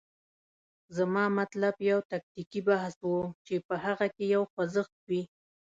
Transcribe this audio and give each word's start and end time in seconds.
زما 0.97 1.23
مطلب 1.39 1.73
یو 1.89 1.99
تکتیکي 2.11 2.61
بحث 2.69 2.95
و، 3.09 3.11
چې 3.45 3.55
په 3.67 3.75
هغه 3.85 4.07
کې 4.15 4.25
یو 4.35 4.43
خوځښت 4.51 4.95
وي. 5.09 5.21